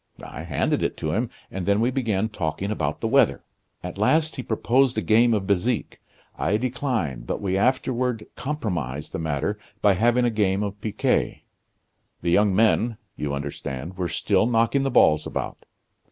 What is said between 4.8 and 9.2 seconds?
a game of bezique. I declined, but we afterward compromised the